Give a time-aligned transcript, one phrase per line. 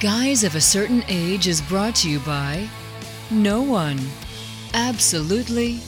[0.00, 2.66] Guys of a Certain Age is brought to you by
[3.30, 4.00] no one.
[4.72, 5.78] Absolutely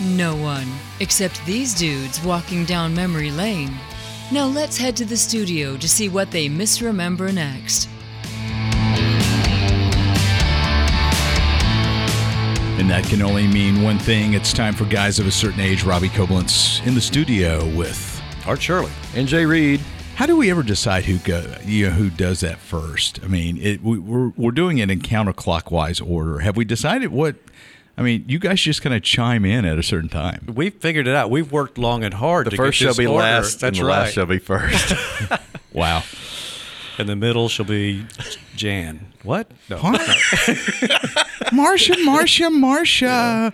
[0.00, 0.66] no one.
[0.98, 3.72] Except these dudes walking down memory lane.
[4.32, 7.88] Now let's head to the studio to see what they misremember next.
[12.76, 14.34] And that can only mean one thing.
[14.34, 15.84] It's time for guys of a certain age.
[15.84, 18.90] Robbie Koblenz in the studio with Art Shirley.
[19.14, 19.80] And Jay Reed.
[20.16, 23.20] How do we ever decide who go, you know, who does that first?
[23.22, 26.40] I mean, it, we, we're we're doing it in counterclockwise order.
[26.40, 27.36] Have we decided what?
[27.96, 30.46] I mean, you guys just kind of chime in at a certain time.
[30.54, 31.30] We've figured it out.
[31.30, 32.46] We've worked long and hard.
[32.46, 33.22] The to first get shall this be order.
[33.24, 33.98] last, That's and the right.
[34.00, 34.92] last shall be first.
[35.72, 36.02] Wow.
[36.98, 38.04] and the middle shall be
[38.56, 39.06] Jan.
[39.22, 39.48] What?
[39.68, 39.80] No.
[41.52, 43.52] Marcia, Marcia, Marcia.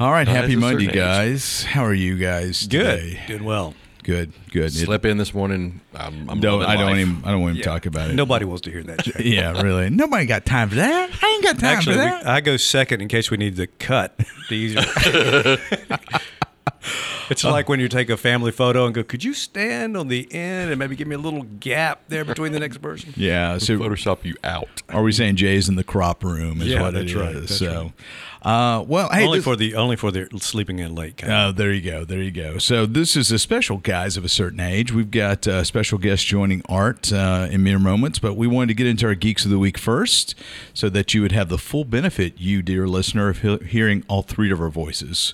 [0.00, 1.64] All right, Guys happy Monday, guys.
[1.64, 2.98] How are you guys Good.
[3.10, 3.20] today?
[3.28, 3.74] Doing well.
[4.04, 4.66] Good, good.
[4.66, 5.80] It- Slept in this morning.
[5.94, 6.98] I'm, I'm don't, I don't life.
[6.98, 7.22] even.
[7.24, 8.14] I don't want to talk about it.
[8.14, 9.02] Nobody wants to hear that.
[9.02, 9.12] Jay.
[9.24, 9.88] Yeah, really.
[9.88, 11.10] Nobody got time for that.
[11.22, 12.26] I ain't got time Actually, for we, that.
[12.28, 14.16] I go second in case we need to cut.
[14.50, 15.56] The easier.
[17.30, 20.26] it's like when you take a family photo and go, "Could you stand on the
[20.32, 23.58] end and maybe give me a little gap there between the next person?" yeah.
[23.58, 24.82] So Photoshop you out.
[24.88, 26.60] Are we saying Jay's in the crop room?
[26.60, 27.48] Is Yeah, what that's it right, is.
[27.48, 27.92] that's so,
[28.42, 31.16] uh, well, hey, only this- for the only for the sleeping in late.
[31.18, 32.04] Kind Oh, there you go.
[32.04, 32.58] There you go.
[32.58, 34.92] So this is a special guys of a certain age.
[34.92, 38.74] We've got uh, special guest joining Art uh, in mere moments, but we wanted to
[38.74, 40.34] get into our geeks of the week first,
[40.74, 44.22] so that you would have the full benefit, you dear listener, of he- hearing all
[44.22, 45.32] three of our voices.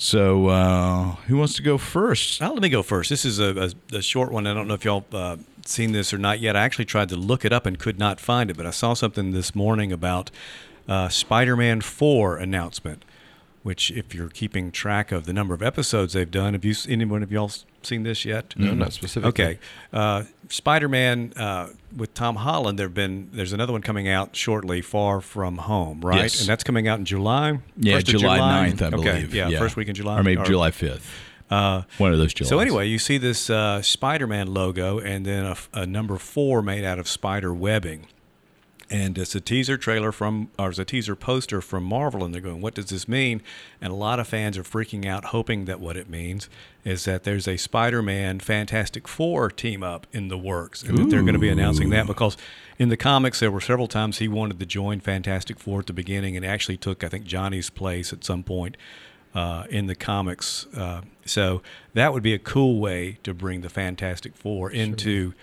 [0.00, 2.40] So, uh, who wants to go first?
[2.40, 3.10] Now, let me go first.
[3.10, 4.46] This is a, a, a short one.
[4.46, 6.54] I don't know if y'all uh, seen this or not yet.
[6.54, 8.94] I actually tried to look it up and could not find it, but I saw
[8.94, 10.30] something this morning about
[10.88, 13.04] uh, Spider-Man 4 announcement.
[13.68, 17.22] Which, if you're keeping track of the number of episodes they've done, have you anyone
[17.22, 17.50] of y'all
[17.82, 18.54] seen this yet?
[18.56, 19.28] No, not specifically.
[19.28, 19.58] Okay,
[19.92, 22.78] uh, Spider-Man uh, with Tom Holland.
[22.78, 26.22] There've been there's another one coming out shortly, Far From Home, right?
[26.22, 26.40] Yes.
[26.40, 27.58] And that's coming out in July.
[27.76, 29.34] Yeah, First of July 9th, I Okay, believe.
[29.34, 31.06] Yeah, first week in July, or maybe July fifth.
[31.50, 32.48] Uh, One of those Julys.
[32.48, 36.84] so anyway, you see this uh, Spider-Man logo and then a, a number four made
[36.84, 38.06] out of spider webbing,
[38.90, 42.40] and it's a teaser trailer from, or it's a teaser poster from Marvel, and they're
[42.40, 43.42] going, "What does this mean?"
[43.80, 46.48] And a lot of fans are freaking out, hoping that what it means
[46.84, 51.22] is that there's a Spider-Man Fantastic Four team up in the works, and that they're
[51.22, 52.36] going to be announcing that because
[52.78, 55.92] in the comics there were several times he wanted to join Fantastic Four at the
[55.92, 58.76] beginning, and actually took, I think, Johnny's place at some point
[59.34, 60.66] uh, in the comics.
[60.74, 61.62] Uh, so
[61.94, 65.34] that would be a cool way to bring the Fantastic Four into.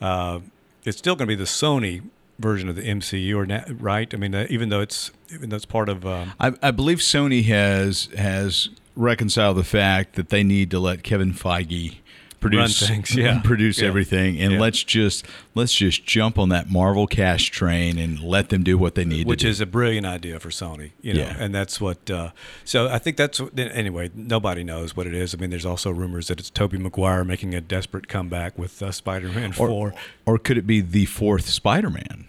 [0.00, 0.40] Uh,
[0.84, 2.02] it's still going to be the Sony
[2.38, 4.12] version of the MCU, or na- right?
[4.12, 6.06] I mean, uh, even though it's even though it's part of.
[6.06, 11.02] Um, I, I believe Sony has has reconciled the fact that they need to let
[11.02, 11.96] Kevin Feige
[12.40, 13.40] produce things, yeah.
[13.44, 13.88] produce Yeah.
[13.88, 14.60] everything, and Yeah.
[14.60, 15.24] let's just
[15.54, 19.26] let's just jump on that Marvel cash train and let them do what they need
[19.26, 19.48] which to do.
[19.48, 21.36] Which is a brilliant idea for Sony, you know, Yeah.
[21.38, 22.10] and that's what.
[22.10, 22.30] Uh,
[22.64, 24.10] so I think that's anyway.
[24.14, 25.34] Nobody knows what it is.
[25.34, 28.92] I mean, there's also rumors that it's Tobey Maguire making a desperate comeback with uh,
[28.92, 29.94] Spider-Man or, Four.
[30.24, 32.26] or could it be the fourth Spider-Man?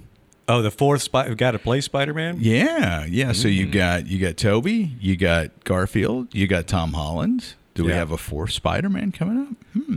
[0.49, 2.37] Oh, the fourth Spy- got to play Spider-Man.
[2.39, 3.33] Yeah, yeah.
[3.33, 3.53] So Mm.
[3.53, 7.53] you got you got Tobey, you got Garfield, you got Tom Holland.
[7.77, 9.81] Do we have a fourth Spider-Man coming up?
[9.81, 9.95] Hmm.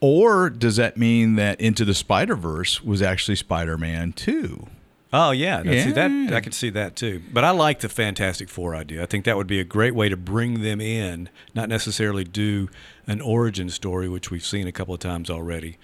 [0.00, 4.66] Or does that mean that Into the Spider-Verse was actually Spider-Man two?
[5.14, 7.22] Oh yeah, no, See, that I could see that too.
[7.32, 9.02] But I like the Fantastic Four idea.
[9.02, 12.70] I think that would be a great way to bring them in, not necessarily do
[13.06, 15.76] an origin story, which we've seen a couple of times already,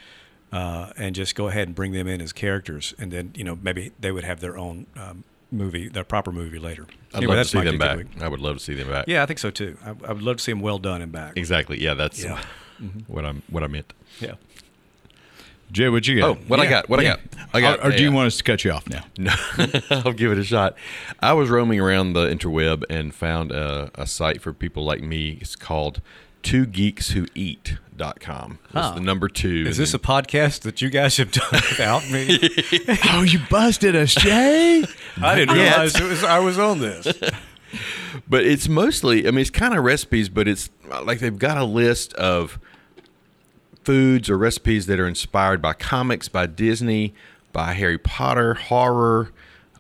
[0.51, 3.59] uh, and just go ahead and bring them in as characters, and then you know
[3.61, 6.87] maybe they would have their own um, movie, their proper movie later.
[7.13, 7.97] I'd Anyway, love to see them back.
[7.99, 8.07] week.
[8.21, 9.07] I would love to see them back.
[9.09, 9.77] Yeah, I think so too.
[9.85, 11.37] I, I would love to see them well done and back.
[11.37, 11.83] Exactly.
[11.83, 12.41] Yeah, that's Yeah.
[12.81, 12.87] Mm-hmm.
[12.87, 13.13] Mm-hmm.
[13.13, 13.93] what I'm what I meant.
[14.21, 14.35] Yeah.
[15.71, 16.31] Jay, what you got?
[16.31, 16.89] Oh, what I got?
[16.89, 17.17] What Yeah.
[17.17, 17.21] I got?
[17.53, 17.79] I got.
[17.81, 19.05] Or, or do you uh, want us to cut you off now?
[19.19, 19.35] No,
[19.91, 20.77] I'll give it a shot.
[21.21, 25.37] I was roaming around the interweb and found a, a site for people like me.
[25.43, 26.01] It's called
[26.43, 28.59] two geeks who eat.com.
[28.65, 28.93] It's Huh.
[28.95, 29.65] the number two.
[29.67, 32.39] Is and this a podcast that you guys have done without me?
[33.13, 34.85] oh, you busted us, Jay.
[35.23, 35.63] I didn't Yeah.
[35.71, 37.07] realize it was, I was on this.
[38.29, 40.71] but it's mostly i mean it's kind of recipes but it's
[41.05, 42.59] like they've got a list of
[43.85, 47.13] foods or recipes that are inspired by comics by disney
[47.53, 49.31] by harry potter horror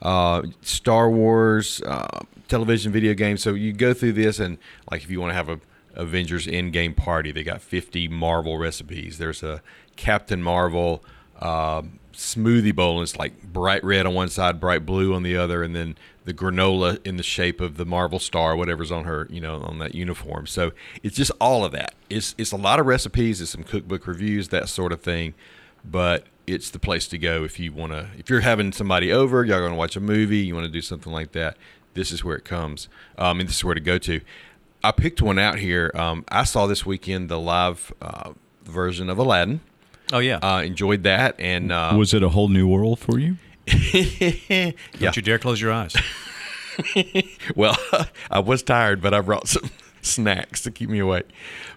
[0.02, 4.58] uh, star wars uh, television video games so you go through this and
[4.90, 5.58] like if you want to have a
[5.98, 9.62] avengers Endgame party they got 50 marvel recipes there's a
[9.96, 11.04] captain marvel
[11.40, 15.36] uh, smoothie bowl and it's like bright red on one side bright blue on the
[15.36, 19.26] other and then the granola in the shape of the marvel star whatever's on her
[19.30, 20.72] you know on that uniform so
[21.02, 24.48] it's just all of that it's it's a lot of recipes it's some cookbook reviews
[24.48, 25.34] that sort of thing
[25.84, 28.08] but it's the place to go if you want to.
[28.16, 30.80] If you're having somebody over, y'all going to watch a movie, you want to do
[30.80, 31.56] something like that.
[31.94, 34.20] This is where it comes, um, and this is where to go to.
[34.82, 35.90] I picked one out here.
[35.94, 38.32] Um, I saw this weekend the live uh,
[38.64, 39.60] version of Aladdin.
[40.12, 40.38] Oh yeah.
[40.38, 43.36] Uh, enjoyed that, and uh, Was it a whole new world for you?
[43.66, 44.70] yeah.
[44.98, 45.94] Don't you dare close your eyes.
[47.56, 47.76] Well,
[48.30, 49.68] I was tired, but I brought some
[50.00, 51.26] snacks to keep me awake.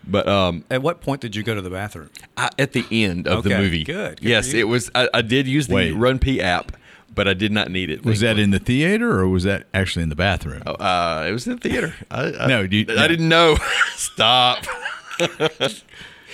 [0.06, 2.12] But um, At what point did you go to the bathroom?
[2.38, 4.92] I, at the end of the movie, good, good yes, it was.
[4.94, 5.94] I, I did use the Wait.
[5.96, 6.78] RunPee app,
[7.14, 8.06] but I did not need it.
[8.06, 10.62] Was that in the theater or was that actually in the bathroom?
[10.66, 11.94] Uh, it was in the theater.
[12.10, 13.08] I, I, No, you- I no.
[13.08, 13.58] didn't know.
[13.96, 14.66] Stop.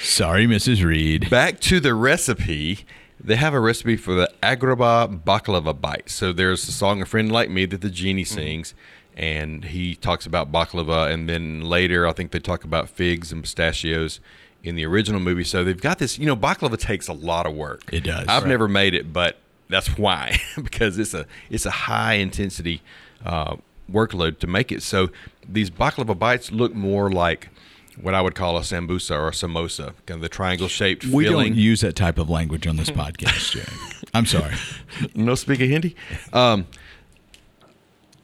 [0.01, 0.83] Sorry, Mrs.
[0.83, 1.29] Reed.
[1.29, 2.85] Back to the recipe.
[3.19, 6.09] They have a recipe for the Agrabah baklava bite.
[6.09, 8.35] So there's a song "A Friend Like Me" that the genie Mm-hmm.
[8.35, 8.73] sings,
[9.15, 13.41] and he talks about baklava, and then later I think they talk about figs and
[13.41, 14.19] pistachios
[14.63, 15.43] in the original movie.
[15.43, 16.19] So they've got this.
[16.19, 17.81] You know, baklava takes a lot of work.
[17.91, 18.27] It does.
[18.27, 18.49] I've Right.
[18.49, 19.37] never made it, but
[19.69, 22.81] that's why because it's a it's a high intensity
[23.25, 23.55] uh,
[23.91, 24.81] workload to make it.
[24.83, 25.09] So
[25.47, 27.49] these baklava bites look more like
[28.01, 31.25] what I would call a sambusa or a samosa, kind of the triangle shaped We
[31.25, 31.53] filling.
[31.53, 33.65] don't use that type of language on this podcast, Jay.
[34.13, 34.53] I'm sorry.
[35.15, 35.95] no speak of Hindi.
[36.31, 36.67] Um,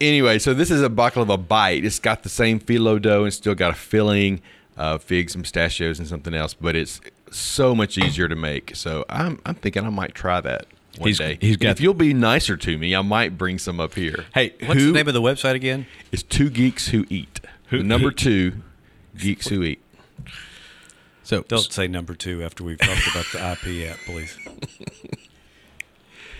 [0.00, 1.84] anyway, so this is a baklava bite.
[1.84, 4.40] It's got the same phyllo dough and still got a filling,
[4.76, 7.00] uh, figs pistachios and something else, but it's
[7.30, 8.76] so much easier to make.
[8.76, 10.66] So I'm I'm thinking I might try that
[10.98, 11.38] one He's- day.
[11.40, 14.24] he's And got- if you'll be nicer to me, I might bring some up here.
[14.34, 15.86] Hey, What's who the name of the website again?
[16.12, 17.40] It's two geeks who eat.
[17.68, 18.52] Who- the number who- two,
[19.18, 19.80] geeks who eat.
[21.22, 23.38] so Don't say number two after we've talked about the
[23.72, 24.36] IP app, please.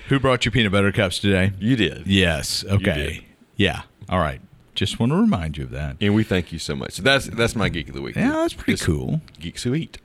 [0.09, 1.53] who brought you peanut butter cups today?
[1.59, 2.06] You did.
[2.06, 2.65] Yes.
[2.69, 2.95] Okay.
[3.15, 3.25] did.
[3.56, 3.83] Yeah.
[4.09, 4.41] All right.
[4.75, 5.97] Just want to remind you of that.
[6.01, 6.93] And we thank you so much.
[6.95, 8.17] So that's that's my geek of the week.
[8.17, 9.21] Yeah, that's pretty Just cool.
[9.39, 9.99] Geeks who eat.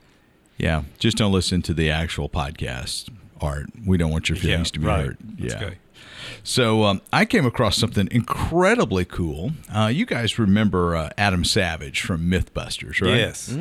[0.58, 0.82] Yeah.
[0.98, 3.08] Just don't listen to the actual podcast,
[3.40, 3.66] Art.
[3.86, 5.06] We don't want your feelings to be right.
[5.06, 5.18] hurt.
[5.22, 5.60] That's yeah.
[5.60, 5.78] good.
[6.42, 9.52] So um, I came across something incredibly cool.
[9.72, 13.16] Uh, you guys remember uh, Adam Savage from MythBusters, right?
[13.16, 13.56] Yes.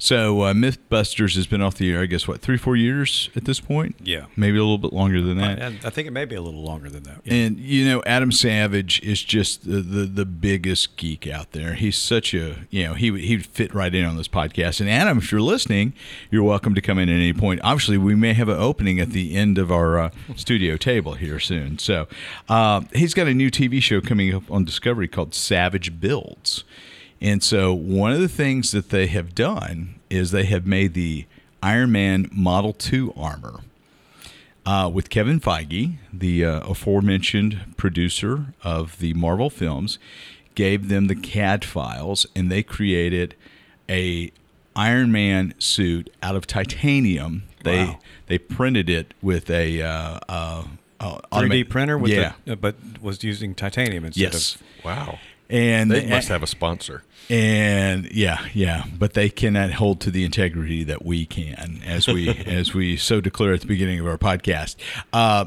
[0.00, 3.44] So uh, MythBusters has been off the air, I guess, what, three, four years at
[3.46, 3.96] this point?
[4.00, 4.26] Yeah.
[4.36, 5.58] Maybe a little bit longer than that.
[5.58, 7.20] And I think it may be a little longer than that.
[7.26, 11.74] And you know, Adam Savage is just the, the the biggest geek out there.
[11.74, 14.80] He's such a you know he would- he would fit right in on this podcast.
[14.80, 15.92] And Adam, if you're listening,
[16.30, 17.60] you're welcome to come in at any point.
[17.64, 21.40] Obviously, we may have an opening at the end of our uh, studio table here
[21.40, 21.78] soon.
[21.78, 22.06] So
[22.48, 26.62] uh, he's got a new TV show coming up on Discovery called Savage Builds.
[27.20, 31.26] And so one of the things that they have done is they have made the
[31.62, 33.60] Iron Man Model 2 armor
[34.64, 39.98] uh, with Kevin Feige, the uh, aforementioned producer of the Marvel films,
[40.54, 43.34] gave them the CAD files, and they created
[43.88, 44.30] a
[44.76, 47.44] Iron Man suit out of titanium.
[47.64, 47.98] They Wow.
[48.26, 50.64] they printed it with a uh, uh,
[51.00, 54.62] uh, 3D automa- printer with yeah, the, uh, but was using titanium instead yes, of
[54.84, 55.18] Wow.
[55.50, 57.02] And They must have a sponsor.
[57.30, 62.28] and yeah, yeah, but they cannot hold to the integrity that we can, as we
[62.46, 64.76] as we so declare at the beginning of our podcast.
[65.12, 65.46] Uh,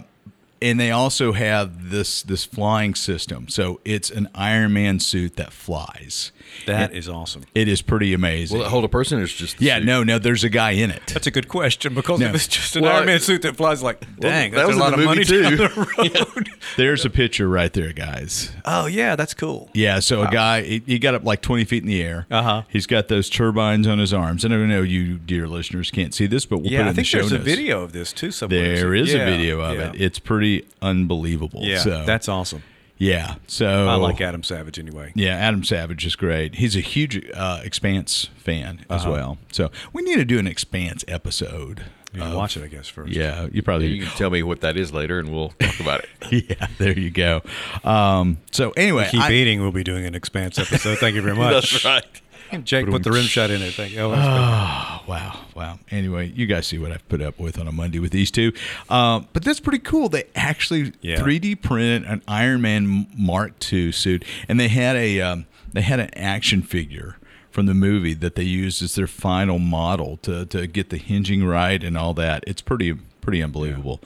[0.62, 5.52] and they also have this this flying system, so it's an Iron Man suit that
[5.54, 6.32] flies.
[6.66, 7.44] that is awesome.
[7.56, 8.58] It is pretty amazing.
[8.58, 9.86] Will it hold a person or is just the yeah, suit?
[9.86, 11.02] no, no, there's a guy in it.
[11.08, 12.28] That's a good question because No.
[12.28, 14.78] if it's just an Well, Iron Man suit that flies, like, dang, that that's was
[14.78, 15.58] a lot of money movie, down too.
[15.58, 16.50] the road.
[16.78, 18.52] There's a picture right there, guys.
[18.66, 19.70] oh yeah, that's cool.
[19.74, 22.28] Yeah, so a guy he, he got up like 20 feet in the air.
[22.30, 22.64] Uh-huh.
[22.70, 24.44] He's got those turbines on his arms.
[24.46, 26.84] And I don't know you, dear listeners, can't see this, but we'll put Yeah, it
[26.84, 28.76] I in the think show there's a video of this too somewhere.
[28.76, 29.90] There is Yeah, a video of yeah.
[29.92, 30.02] it.
[30.02, 30.51] It's pretty
[30.82, 31.62] unbelievable.
[31.64, 32.64] Yeah, so, that's awesome.
[32.98, 33.36] yeah.
[33.48, 35.12] So I like Adam Savage anyway.
[35.16, 36.56] Yeah, Adam Savage is great.
[36.56, 39.12] He's a huge uh, Expanse fan as Uh-huh.
[39.12, 39.38] well.
[39.52, 41.86] So we need to do an Expanse episode.
[42.14, 43.14] You can of- watch it, I guess, first.
[43.14, 43.88] Yeah, you probably.
[43.88, 46.46] You can tell me what that is later, and we'll talk about it.
[46.60, 47.42] yeah, there you go.
[47.86, 49.62] Um, so anyway, Keep I- eating.
[49.62, 50.98] We'll be doing an Expanse episode.
[50.98, 51.72] Thank you very much.
[51.72, 52.22] That's right.
[52.64, 53.72] Jake put the rim shot in there.
[53.72, 54.00] Thank you.
[54.02, 54.12] Oh.
[54.12, 55.80] Oh, wow, wow.
[55.90, 58.54] Anyway, you guys see what I've put up with on a Monday with these two.
[58.90, 60.10] Um, but that's pretty cool.
[60.10, 61.18] They actually Yeah.
[61.18, 66.00] 3D printed an Iron Man Mark II suit, and they had a um, they had
[66.00, 67.18] an action figure
[67.50, 71.46] from the movie that they used as their final model to to get the hinging
[71.46, 72.44] right and all that.
[72.48, 74.02] It's pretty pretty unbelievable.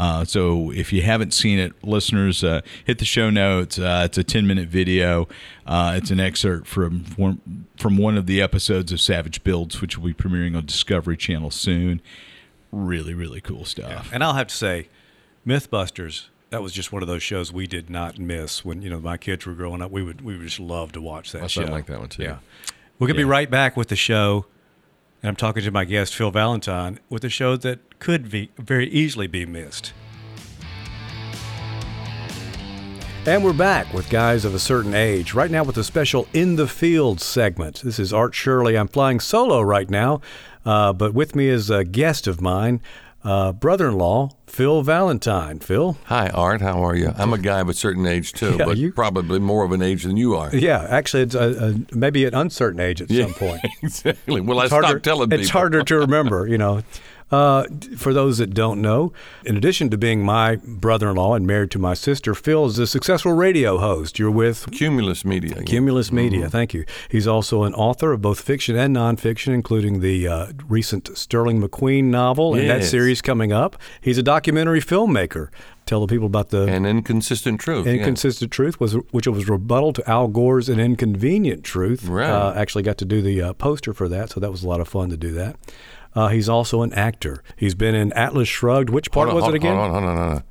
[0.00, 3.78] Uh, so if you haven't seen it, listeners, uh, hit the show notes.
[3.78, 5.28] Uh, it's a 10 minute video.
[5.66, 9.98] Uh, it's an excerpt from one, from one of the episodes of Savage Builds, which
[9.98, 12.00] will be premiering on Discovery Channel soon.
[12.72, 14.08] Really, really cool stuff.
[14.10, 14.88] And I'll have to say,
[15.46, 16.28] MythBusters.
[16.48, 19.16] That was just one of those shows we did not miss when you know my
[19.18, 19.90] kids were growing up.
[19.90, 21.62] We would we would just love to watch that My show.
[21.62, 22.22] son liked that one, too.
[22.24, 22.38] Yeah,
[22.98, 23.24] we're gonna Yeah.
[23.24, 24.46] be right back with the show
[25.22, 28.88] And I'm talking to my guest, Phil Valentine, with a show that could be very
[28.88, 29.92] easily be missed.
[33.26, 36.56] And we're back with guys of a certain age, right now with a special In
[36.56, 37.82] the Field segment.
[37.82, 38.78] This is Art Shirley.
[38.78, 40.22] I'm flying solo right now,
[40.64, 42.80] uh, but with me is a guest of mine,
[43.24, 45.58] uh, brother in law, Phil Valentine.
[45.58, 45.96] Phil?
[46.06, 46.60] Hi, Art.
[46.60, 47.12] How are you?
[47.16, 49.82] I'm a guy of a certain age, too, Yeah, but you- probably more of an
[49.82, 50.54] age than you are.
[50.54, 53.60] Yeah, actually, it's a, a, maybe an uncertain age at some point.
[53.82, 54.40] exactly.
[54.40, 55.40] Well, I It's stopped harder, telling people.
[55.40, 56.82] it's harder to remember, you know.
[57.30, 57.64] Uh,
[57.96, 59.12] for those that don't know,
[59.44, 63.32] in addition to being my brother-in-law and married to my sister, Phil is a successful
[63.32, 64.18] radio host.
[64.18, 65.54] You're with Cumulus Media.
[65.56, 65.62] yeah.
[65.62, 66.48] Cumulus Media.
[66.50, 66.84] Thank you.
[67.08, 72.04] He's also an author of both fiction and nonfiction, including the uh, recent Sterling McQueen
[72.04, 73.76] novel and that series coming up.
[74.00, 75.50] He's a documentary filmmaker.
[75.86, 77.84] Tell the people about the and inconsistent truth.
[77.86, 77.94] yeah.
[77.94, 82.04] Inconsistent Truth, was which was rebuttal to Al Gore's An Inconvenient Truth.
[82.06, 82.28] Right.
[82.30, 84.80] Uh, actually got to do the uh, poster for that, so that was a lot
[84.80, 85.56] of fun to do that.
[86.14, 87.42] Uh, he's also an actor.
[87.56, 88.90] He's been in Atlas Shrugged.
[88.90, 89.76] Which part on, was it again?
[89.76, 90.44] Hold on, hold on, hold on.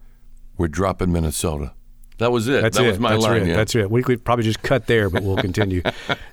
[0.58, 1.74] We're dropping Minnesota.
[2.18, 2.62] That was it.
[2.62, 2.90] That's that it.
[2.90, 3.42] was my That's line.
[3.44, 3.48] it.
[3.48, 3.56] yeah.
[3.56, 3.90] That's it.
[3.90, 5.82] We could probably just cut there, but we'll continue.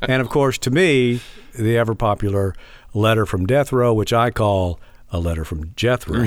[0.02, 1.21] and of course, to me,
[1.56, 2.54] the ever popular
[2.92, 4.80] letter from Death Row, which I call
[5.11, 6.26] a letter from Jethro.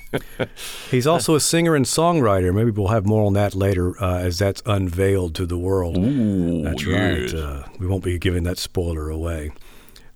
[0.90, 2.52] He's also a singer and songwriter.
[2.52, 5.96] Maybe we'll have more on that later uh, as that's unveiled to the world.
[5.96, 7.32] Ooh, That's yes.
[7.32, 7.40] right.
[7.40, 9.52] Uh, we won't be giving that spoiler away.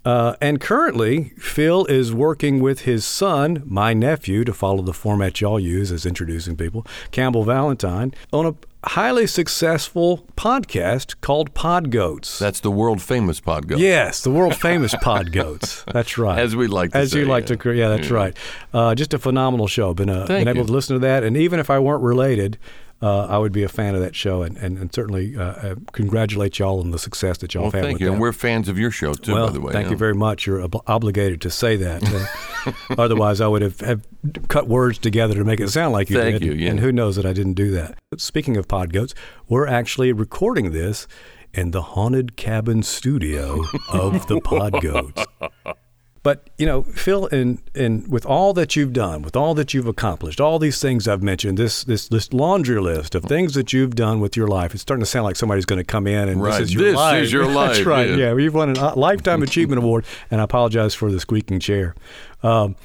[0.04, 5.40] Uh, and currently, Phil is working with his son, my nephew, to follow the format
[5.40, 8.54] y'all use as introducing people, Campbell Valentine, on a
[8.84, 12.38] highly successful podcast called Pod Goats.
[12.40, 13.78] That's the world famous pod goat.
[13.78, 15.84] Yes, the world famous Pod Goats.
[15.92, 16.38] That's right.
[16.38, 17.56] As we like to As you say, like yeah.
[17.56, 18.36] to, yeah, that's right.
[18.72, 19.94] Uh, just a phenomenal show.
[19.94, 20.66] Been, uh, Thank been able you.
[20.66, 22.58] to listen to that, and even if I weren't related,
[23.02, 25.74] uh, I would be a fan of that show, and, and, and certainly uh, uh,
[25.92, 28.06] congratulate y'all on the success that y'all Well, have had thank with you.
[28.06, 28.12] that.
[28.12, 29.72] And we're fans of your show, too, well, by the way.
[29.72, 29.90] thank yeah.
[29.90, 30.46] you very much.
[30.46, 32.02] You're ob- obligated to say that.
[32.64, 34.06] Uh, otherwise, I would have, have
[34.46, 36.44] cut words together to make it sound like you Thank did.
[36.44, 36.70] you, yeah.
[36.70, 37.98] And who knows that I didn't do that.
[38.08, 39.14] But speaking of pod goats,
[39.48, 41.08] we're actually recording this
[41.52, 45.24] in the haunted cabin studio of the pod goats.
[46.24, 49.88] But you know, Phil, and and with all that you've done, with all that you've
[49.88, 53.96] accomplished, all these things I've mentioned, this this this laundry list of things that you've
[53.96, 56.40] done with your life, it's starting to sound like somebody's going to come in and
[56.40, 56.60] Right.
[56.60, 57.22] this is your This life.
[57.24, 58.08] is your That's right.
[58.10, 58.16] yeah.
[58.16, 61.96] Yeah, you've won a uh, lifetime achievement award, and I apologize for the squeaking chair,
[62.44, 62.76] um,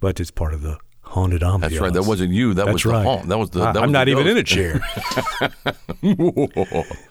[0.00, 0.78] but it's part of the
[1.16, 1.60] haunted ambiance.
[1.60, 1.92] That's right.
[1.92, 2.54] That wasn't you.
[2.54, 3.04] That That's was the right.
[3.04, 3.28] haunt.
[3.28, 3.62] That was the.
[3.62, 4.80] I- That I'm not the even in a chair.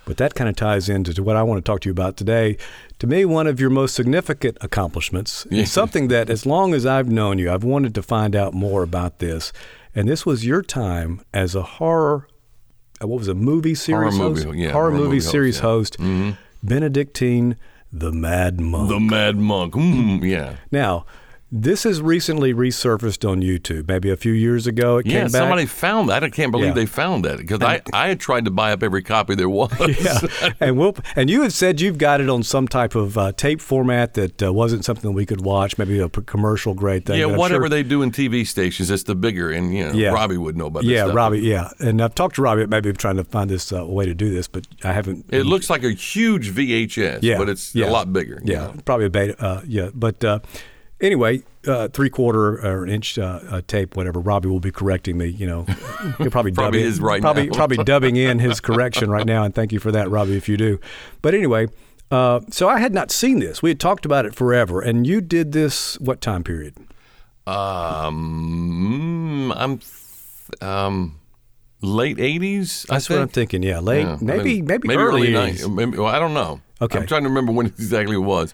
[0.05, 2.15] But that kind of ties into to what I want to talk to you about
[2.17, 2.57] today.
[2.99, 5.63] To me, one of your most significant accomplishments Yeah.
[5.63, 8.83] is something that, as long as I've known you, I've wanted to find out more
[8.83, 9.51] about this.
[9.95, 12.27] And this was your time as a horror,
[13.01, 14.57] uh, what was a movie series movie, host?
[14.57, 15.63] yeah, horror, horror movie, movie host, series yeah.
[15.63, 16.29] Mm-hmm.
[16.29, 17.55] host, Benedictine
[17.91, 18.89] the Mad Monk.
[18.89, 19.73] The Mad Monk.
[19.73, 20.55] Mm, yeah.
[20.71, 21.05] now,
[21.51, 23.87] this has recently resurfaced on YouTube.
[23.87, 25.31] Maybe a few years ago, it Yeah, came back.
[25.31, 26.23] somebody found that.
[26.23, 26.73] I can't believe Yeah.
[26.73, 29.71] they found that because I, I had tried to buy up every copy there was.
[30.41, 33.31] yeah, and we'll and you had said you've got it on some type of uh,
[33.31, 37.19] tape format that uh, wasn't something we could watch, maybe a p- commercial grade thing.
[37.19, 40.09] Yeah, whatever sure- they do in TV stations, it's the bigger, and you know, Yeah.
[40.09, 41.15] Robbie would know about this Yeah, stuff.
[41.15, 41.41] Robbie.
[41.41, 44.29] Yeah, and I've talked to Robbie maybe trying to find this uh, way to do
[44.33, 45.25] this, but I haven't.
[45.29, 48.41] It looks like a huge VHS, yeah, but it's a lot bigger.
[48.43, 48.73] you Yeah, know.
[48.83, 49.35] probably a beta.
[49.41, 50.39] Uh, yeah, but uh,
[51.01, 54.19] anyway, uh, three quarter or an inch uh, uh, tape, whatever.
[54.19, 55.27] Robbie will be correcting me.
[55.27, 55.63] You know,
[56.17, 57.55] he'll probably dub Probably in- right probably now.
[57.55, 60.57] probably dubbing in his correction right now, and thank you for that, Robbie, if you
[60.57, 60.79] do.
[61.21, 61.67] But anyway.
[62.11, 63.63] Uh, so I had not seen this.
[63.63, 66.75] We had talked about it forever, and you did this what time period?
[68.05, 71.19] Um, I'm th- um,
[71.81, 72.85] late '80s.
[72.87, 73.63] That's what I'm thinking.
[73.63, 75.63] Yeah, late, Yeah, maybe, maybe early, 80s.
[75.65, 75.73] 90s.
[75.75, 76.61] Maybe, well, I don't know.
[76.81, 76.99] Okay.
[76.99, 78.53] I'm trying to remember when exactly it was.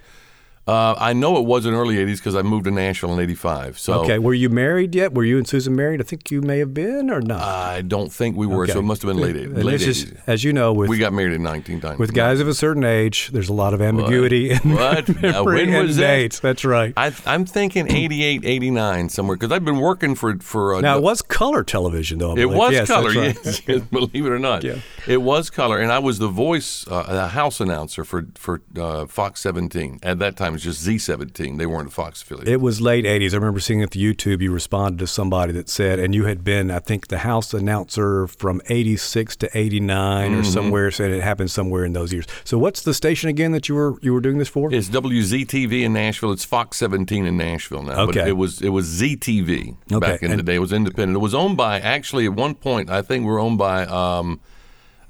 [0.67, 3.79] Uh, I know it was in early '80s because I moved to Nashville in '85.
[3.79, 5.11] So Okay, were you married yet?
[5.13, 5.99] Were you and Susan married?
[5.99, 7.41] I think you may have been, or not.
[7.41, 8.63] I don't think we were.
[8.63, 8.73] Okay.
[8.73, 9.45] So it must have been late '80s.
[9.55, 10.21] And Late is- 80s.
[10.27, 11.99] as you know, with we got married in 1990.
[11.99, 15.09] with guys of a certain age, there's a lot of ambiguity in What?
[15.21, 16.07] Now, when and was that?
[16.15, 16.39] dates.
[16.39, 16.93] That's right.
[16.95, 20.75] I, I'm thinking 88, 89 somewhere because I've been working for for.
[20.75, 22.35] Uh, Now it was color television, though.
[22.35, 23.35] I It was Yes, color, right.
[23.43, 24.63] yes, yes, believe it or not.
[24.63, 24.75] Yeah.
[25.07, 29.07] It was color, and I was the voice, uh, the house announcer for for uh,
[29.07, 29.99] Fox 17.
[30.03, 31.57] At that time, it was just Z17.
[31.57, 32.47] They weren't a Fox affiliate.
[32.47, 33.33] It was late '80s.
[33.33, 36.43] I remember seeing at the YouTube you responded to somebody that said, and you had
[36.43, 40.39] been, I think, the house announcer from '86 to '89 Mm-hmm.
[40.39, 40.91] or somewhere.
[40.91, 42.25] Said it happened somewhere in those years.
[42.43, 44.73] So what's the station again that you were you were doing this for?
[44.73, 46.31] it's WZTV in Nashville.
[46.31, 48.05] It's Fox 17 in Nashville now.
[48.05, 48.29] But Okay.
[48.29, 50.55] it was it was ZTV Okay, back in the day.
[50.55, 51.15] It was independent.
[51.15, 54.39] It was owned by actually at one point I think we were owned by um,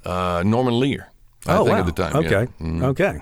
[0.04, 1.10] uh, Norman Lear.
[1.46, 1.80] I oh think wow.
[1.80, 2.22] at the time.
[2.22, 2.28] yeah.
[2.28, 2.52] Okay.
[2.60, 2.82] Mhm.
[2.84, 3.20] Okay.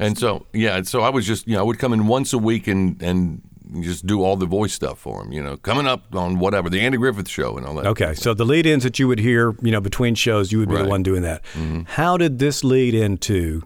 [0.00, 2.38] And so, yeah, so I was just, you know, I would come in once a
[2.38, 3.42] week and and
[3.80, 5.32] just do all the voice stuff for him.
[5.32, 7.86] You know, coming up on whatever the Andy Griffith Show and all that.
[7.86, 10.76] Okay, so the lead-ins that you would hear, you know, between shows, you would be
[10.76, 11.42] the one doing that.
[11.54, 11.82] Mm-hmm.
[11.86, 13.62] How did this lead into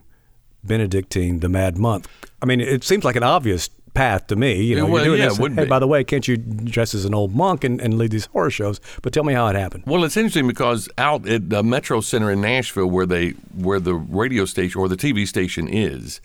[0.63, 2.07] Benedictine the Mad Monk?
[2.43, 4.63] I mean, it seems like an obvious path to me.
[4.63, 5.39] You know, well, you're doing yeah, this.
[5.39, 5.69] it hey, be.
[5.69, 8.51] by the way, can't you dress as an old monk and, and lead these horror
[8.51, 8.81] shows?
[9.03, 9.85] But tell me how it happened.
[9.87, 13.95] Well, it's interesting because out at the Metro Center in Nashville, where they where the
[13.95, 16.21] radio station or the TV station is,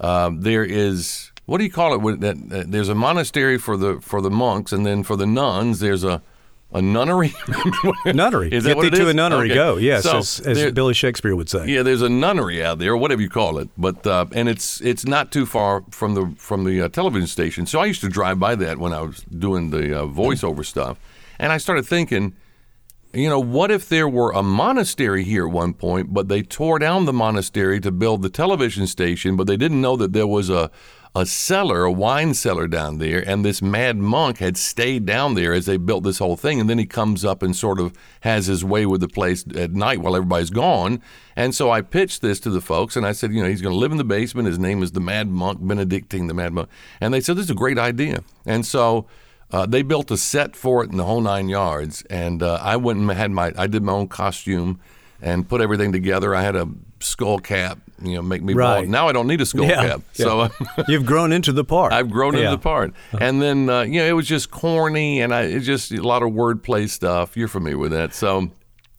[0.00, 2.20] um, there is what do you call it?
[2.20, 6.04] That, there's a monastery for the for the monks, and then for the nuns, there's
[6.04, 6.22] a
[6.72, 7.32] a nunnery.
[8.06, 8.52] Nunnery.
[8.52, 9.08] Is that Get what thee to is?
[9.10, 9.54] a nunnery, Okay.
[9.54, 9.76] go.
[9.76, 11.66] Yes, So as, as there- Billy Shakespeare would say.
[11.66, 14.80] Yeah, there's a nunnery out there, or whatever you call it, but uh, and it's
[14.80, 17.66] it's not too far from the from the uh, television station.
[17.66, 20.98] So I used to drive by that when I was doing the uh, voiceover stuff,
[21.38, 22.34] and I started thinking,
[23.14, 26.78] you know, what if there were a monastery here at one point, but they tore
[26.78, 30.50] down the monastery to build the television station, but they didn't know that there was
[30.50, 30.70] a
[31.16, 35.54] a cellar, a wine cellar down there, and this mad monk had stayed down there
[35.54, 38.48] as they built this whole thing, and then he comes up and sort of has
[38.48, 41.00] his way with the place at night while everybody's gone.
[41.34, 43.72] And so I pitched this to the folks, and I said, you know, he's going
[43.72, 44.46] to live in the basement.
[44.46, 46.68] His name is the Mad Monk Benedictine, the Mad Monk,
[47.00, 49.06] and they said this is a great idea, and so.
[49.52, 52.74] Uh, they built a set for it in the whole nine yards, and uh, I
[52.74, 54.80] went and had my I did my own costume
[55.22, 56.34] and put everything together.
[56.34, 56.68] I had a
[56.98, 58.76] skull cap, you know, make me Right.
[58.80, 58.88] bald.
[58.88, 60.24] Now I don't need a skull Yeah, cap, yeah.
[60.24, 60.48] so
[60.88, 61.92] You've grown into the part.
[61.92, 62.40] I've grown Yeah.
[62.40, 62.92] into the part.
[63.20, 66.22] And then uh, you know, it was just corny, and I it's just a lot
[66.22, 67.36] of wordplay stuff.
[67.36, 68.50] You're familiar with that, so.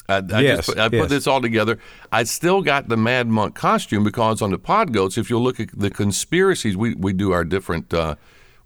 [0.10, 1.10] I, I, Yes, just, put- I put yes.
[1.10, 1.80] this all together.
[2.14, 5.60] I still got the Mad Monk costume because on the Pod Goats, if you look
[5.60, 8.16] at the conspiracies, we, we do our different uh,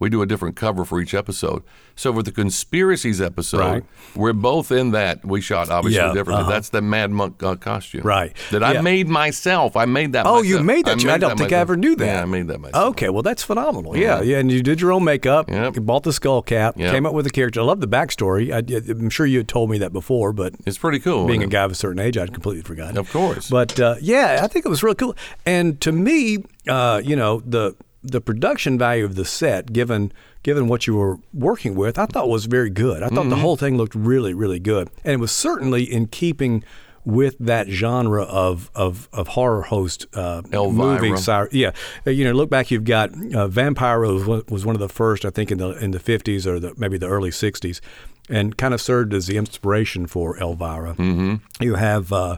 [0.01, 1.61] we do a different cover for each episode.
[1.95, 3.83] So for the conspiracies episode, Right.
[4.15, 5.23] we're both in that.
[5.23, 6.41] We shot obviously Yeah, differently.
[6.41, 6.49] uh-huh.
[6.51, 8.35] That's the Mad Monk uh, costume, Right.
[8.51, 9.77] That I made myself.
[9.77, 10.25] I made that.
[10.25, 11.05] Oh, you made that?
[11.05, 12.05] I, don't think I ever knew that.
[12.05, 12.91] Yeah, I made that myself.
[12.91, 13.95] Okay, well that's phenomenal.
[13.95, 15.49] Yeah, yeah, and you did your own makeup.
[15.49, 15.75] Yep.
[15.75, 16.77] You bought the skull cap.
[16.77, 16.91] Yep.
[16.91, 17.59] Came up with the character.
[17.61, 18.51] I love the backstory.
[18.51, 21.27] I, am sure you had told me that before, but It's pretty cool.
[21.27, 22.97] being a guy of a certain age, I'd completely forgotten.
[22.97, 23.49] Of course.
[23.51, 25.15] But uh, yeah, I think it was really cool.
[25.45, 30.11] And to me, uh, you know, the the production value of the set, given
[30.43, 33.03] given what you were working with, I thought was very good.
[33.03, 33.29] I thought Mm-hmm.
[33.29, 36.63] the whole thing looked really, really good, and it was certainly in keeping
[37.05, 41.09] with that genre of of, of horror host uh, movie.
[41.51, 41.71] Yeah,
[42.05, 42.69] Uh, you know, look back.
[42.71, 45.69] You've got uh, Vampira was one, was one of the first, I think, in the
[45.83, 47.81] in the fifties or the, maybe the early sixties,
[48.29, 50.95] and kind of served as the inspiration for Elvira.
[50.95, 51.35] Mm-hmm.
[51.63, 52.11] You have.
[52.13, 52.37] Uh,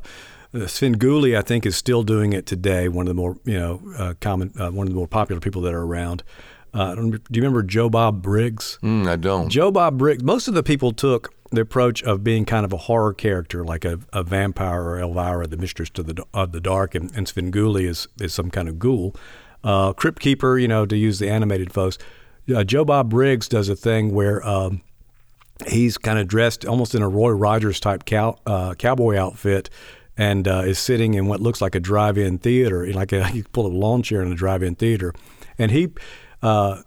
[0.54, 2.88] Svengoolie, I think, is still doing it today.
[2.88, 5.62] One of the more, you know, uh, common, uh, one of the more popular people
[5.64, 6.24] that are around.
[6.74, 8.80] Uh, do you remember Joe Bob Briggs?
[8.82, 9.50] Mm, I don't.
[9.50, 10.24] Joe Bob Briggs.
[10.24, 13.86] Most of the people took the approach of being kind of a horror character, like
[13.86, 17.88] a, a vampire or Elvira, the mistress to the of the dark, and, and Svengoolie
[17.88, 19.16] is is some kind of ghoul.
[19.64, 21.98] Uh, Crypt Keeper, you know, to use the animated folks.
[22.54, 24.46] Uh, Joe Bob Briggs does a thing where.
[24.48, 24.82] Um,
[25.68, 29.70] he's kind of dressed almost in a Roy Rogers type cow, uh, cowboy outfit
[30.18, 33.66] and uh, is sitting in what looks like a drive-in theater, like a, you pull
[33.66, 35.14] a lawn chair in a drive-in theater,
[35.58, 35.90] and he
[36.42, 36.82] uh,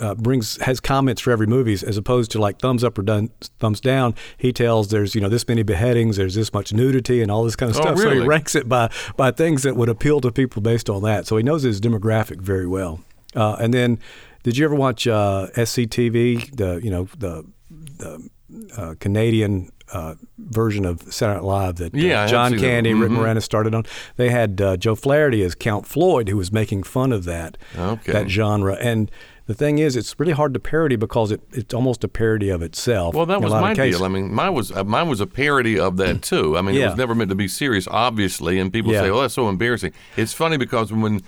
[0.00, 3.30] uh, brings has comments for every movie as opposed to like thumbs up or done,
[3.58, 4.14] thumbs down.
[4.36, 7.56] He tells there's you know this many beheadings, there's this much nudity, and all this
[7.56, 7.98] kind of Oh, stuff.
[7.98, 8.28] So he really?
[8.28, 11.26] ranks it by by things that would appeal to people based on that.
[11.26, 13.00] So he knows his demographic very well.
[13.34, 13.98] Uh, and then,
[14.42, 16.56] did you ever watch uh, SCTV?
[16.56, 18.28] The you know the the
[18.76, 20.14] uh, Canadian uh,
[20.48, 22.58] version of Saturday Night Live that uh, Yeah, John.
[22.58, 23.18] Candy, Rick Mhm.
[23.18, 23.84] Moranis started on.
[24.16, 28.12] They had uh, Joe Flaherty as Count Floyd, who was making fun of that Okay.
[28.12, 28.74] that genre.
[28.74, 29.10] And
[29.46, 32.62] the thing is, it's really hard to parody because it, it's almost a parody of
[32.62, 33.14] itself.
[33.14, 34.04] Well, that was my deal.
[34.04, 36.56] I mean, mine was uh, mine was a parody of that too.
[36.58, 38.58] I mean, it was never meant to be serious, obviously.
[38.58, 39.02] And people Yeah.
[39.02, 41.20] say, "Oh, that's so embarrassing." It's funny because when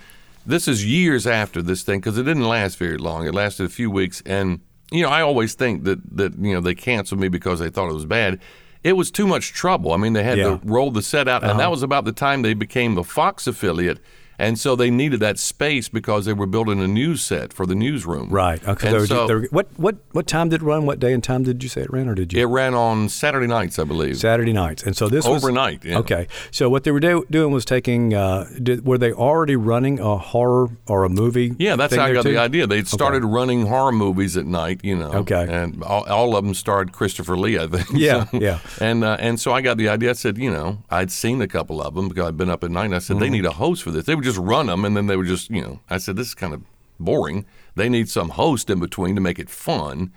[0.45, 3.27] this is years after this thing, because it didn't last very long.
[3.27, 4.59] It lasted a few weeks, and
[4.91, 7.89] you know, I always think that that you know they canceled me because they thought
[7.89, 8.39] it was bad.
[8.83, 9.91] It was too much trouble.
[9.93, 10.47] I mean, they had Yeah.
[10.47, 10.57] Uh-huh.
[10.57, 13.45] to roll the set out, and that was about the time they became the Fox
[13.47, 13.99] affiliate.
[14.39, 17.75] And so they needed that space because they were building a news set for the
[17.75, 18.29] newsroom.
[18.29, 18.65] Right.
[18.67, 18.91] Okay.
[18.93, 20.85] Were- so- were- what what what time did it run?
[20.85, 22.41] What day and time did you say it ran, or did you?
[22.41, 24.17] It ran on Saturday nights, I believe.
[24.17, 25.99] Saturday nights, and so this was Overnight, yeah.
[25.99, 28.13] Okay, so what they were do, doing was taking.
[28.13, 31.53] Uh, did, were they already running a horror or a movie?
[31.59, 32.31] Yeah, that's how I got too?
[32.31, 32.65] the idea.
[32.65, 35.11] They started running horror movies at night, you know.
[35.11, 35.45] Okay.
[35.49, 37.87] And all, all of them starred Christopher Lee, I think.
[37.93, 38.59] Yeah, So- yeah.
[38.79, 40.11] And uh, and so I got the idea.
[40.11, 42.71] I said, you know, I'd seen a couple of them because I'd been up at
[42.71, 42.85] night.
[42.85, 43.23] And I said, Mm-hmm.
[43.23, 44.05] they need a host for this.
[44.05, 45.79] They would just run them, and then they would just, you know.
[45.89, 46.61] I said, this is kind of
[46.99, 47.45] boring.
[47.75, 50.11] They need some host in between to make it fun.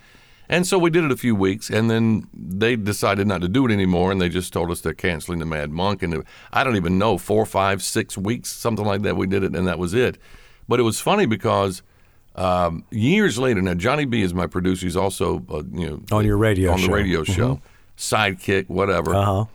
[0.49, 3.65] And so we did it a few weeks, and then they decided not to do
[3.65, 6.03] it anymore, and they just told us they're canceling the Mad Monk.
[6.03, 9.15] And I don't even know four, five, six weeks, something like that.
[9.15, 10.17] We did it, and that was it.
[10.67, 11.81] But it was funny because
[12.35, 14.85] um, years later, now Johnny B is my producer.
[14.85, 16.87] He's also uh, you know On your radio on show.
[16.87, 17.61] the radio show,
[17.97, 19.15] sidekick, whatever.
[19.15, 19.45] Uh huh.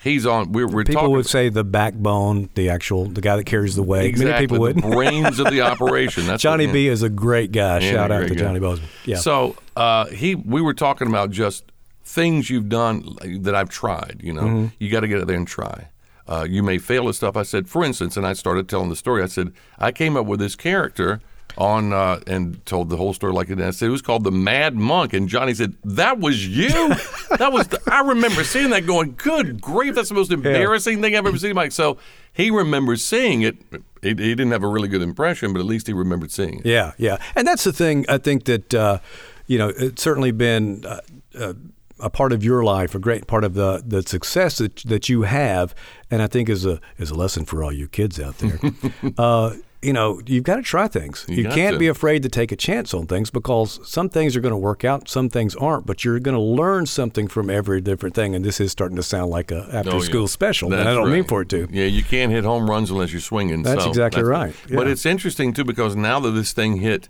[0.00, 0.52] He's on.
[0.52, 4.06] We're, we're People would say the backbone, the actual, the guy that carries the weight.
[4.06, 4.84] exactly Many people wouldn't.
[4.92, 6.26] brains of the operation.
[6.26, 7.80] That's Johnny what, B is a great guy.
[7.80, 8.40] Yeah, Shout out to guy.
[8.40, 8.88] Johnny Bozeman.
[9.04, 9.16] Yeah.
[9.16, 11.64] So uh, he, we were talking about just
[12.04, 14.20] things you've done that I've tried.
[14.22, 14.66] You know, Mm-hmm.
[14.78, 15.88] you got to get out there and try.
[16.28, 17.36] Uh, you may fail at stuff.
[17.36, 19.22] I said, for instance, and I started telling the story.
[19.22, 21.20] I said I came up with this character
[21.58, 23.58] on uh, and told the whole story like it.
[23.58, 23.66] is.
[23.66, 26.68] I said it was called the Mad Monk, and Johnny said that was you.
[27.36, 27.66] that was.
[27.68, 31.36] The, I remember seeing that, going, "Good grief, that's the most embarrassing thing I've ever
[31.36, 31.98] seen." Mike, so
[32.32, 33.56] he remembers seeing it.
[34.00, 36.66] He, he didn't have a really good impression, but at least he remembered seeing it.
[36.66, 38.06] Yeah, yeah, and that's the thing.
[38.08, 39.00] I think that uh,
[39.48, 41.00] you know it's certainly been uh,
[41.38, 41.54] uh,
[41.98, 45.22] a part of your life, a great part of the the success that that you
[45.22, 45.74] have,
[46.08, 48.60] and I think is a is a lesson for all you kids out there.
[49.18, 51.24] uh, you know, you've got to try things.
[51.28, 51.78] You, got can't to.
[51.78, 54.84] be afraid to take a chance on things because some things are going to work
[54.84, 55.86] out, some things aren't.
[55.86, 58.34] But you're going to learn something from every different thing.
[58.34, 60.26] And this is starting to sound like a after Oh, school yeah.
[60.26, 61.68] special, and I don't mean for it to.
[61.70, 63.62] Yeah, you can't hit home runs unless you're swinging.
[63.62, 64.54] That's so exactly right.
[64.72, 67.08] But it's interesting too because now that this thing hit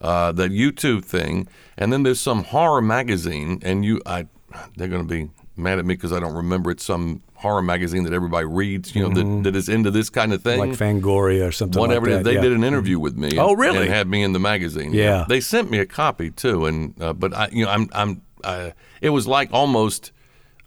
[0.00, 4.26] uh, that YouTube thing, and then there's some horror magazine, and you, I,
[4.76, 8.02] they're going to be mad at me because I don't remember it's some horror magazine
[8.04, 8.94] that everybody reads.
[8.94, 10.60] You know that, that is into this kind of thing.
[10.60, 10.70] Mm-hmm.
[10.70, 12.24] Like Fangoria or something Whatever like that.
[12.24, 12.40] they yeah.
[12.40, 13.38] did an interview with me.
[13.38, 13.86] Oh, really?
[13.86, 14.92] And had me in the magazine.
[14.92, 15.24] Yeah.
[15.28, 18.70] they sent me a copy too, and uh, but I, you know, I'm, I'm, uh,
[19.00, 20.12] it was like almost.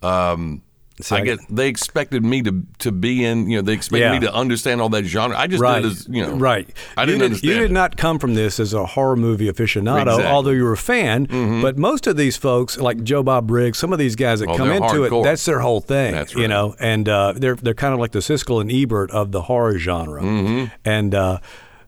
[0.02, 0.62] Um,
[1.02, 4.06] See, I I- get they expected me to to be in, you know, they expected
[4.06, 4.20] Yeah.
[4.20, 5.38] me to understand all that genre.
[5.38, 5.82] I just right.
[5.82, 6.68] did as, you know, right.
[6.98, 7.54] I didn't you did, understand.
[7.56, 10.24] You did not come from this as a horror movie aficionado, Exactly.
[10.24, 10.34] Mm-hmm.
[10.34, 11.26] although you were a fan.
[11.62, 14.58] But most of these folks, like Joe Bob Briggs, some of these guys that Oh,
[14.58, 15.22] come into hardcore.
[15.22, 16.12] it, that's their whole thing.
[16.14, 19.32] That's You know, and uh, they're they're kind of like the Siskel and Ebert of
[19.32, 20.22] the horror genre.
[20.22, 20.66] Mm-hmm.
[20.84, 21.40] And uh,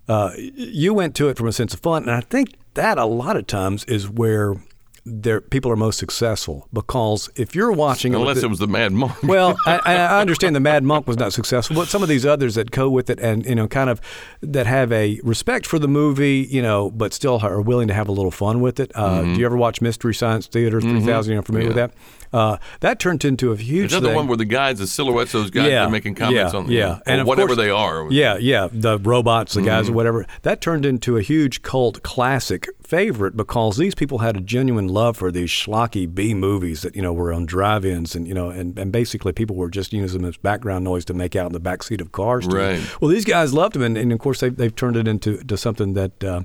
[0.07, 3.05] uh, you went to it from a sense of fun, and I think that a
[3.05, 4.55] lot of times is where.
[5.03, 8.91] There, people are most successful because if you're watching, Unless the- it was the Mad
[8.91, 9.13] Monk.
[9.23, 12.53] well, I, I understand the Mad Monk was not successful, but some of these others
[12.53, 13.99] that go with it and you know kind of
[14.41, 18.07] that have a respect for the movie, you know, but still are willing to have
[18.09, 18.91] a little fun with it.
[18.93, 19.33] Uh, Mm-hmm.
[19.33, 21.33] Do you ever watch Mystery Science Theater 3000?
[21.33, 21.91] You're familiar with that?
[22.31, 25.69] Uh, that turned into a huge the one where the guys, the silhouettes, those guys
[25.69, 28.07] yeah, are making comments yeah, on, yeah, or of whatever course- they are.
[28.11, 29.67] Yeah, yeah, the robots, the Mm-hmm.
[29.67, 30.25] guys, or whatever.
[30.43, 35.15] That turned into a huge cult classic favorite because these people had a genuine love
[35.15, 38.77] for these schlocky B movies that you know were on drive-ins and you know and,
[38.77, 41.59] and basically people were just using them as background noise to make out in the
[41.61, 42.45] back seat of cars.
[42.47, 42.81] to- Right.
[43.01, 45.55] Well, these guys loved them, and, and of course they they've turned it into to
[45.57, 46.41] something that uh,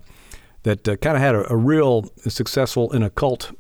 [0.63, 3.51] that uh, kind of had a, a real successful in a cult